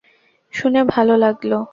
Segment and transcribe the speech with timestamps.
[0.53, 1.65] শুনে ভালো লাগলো।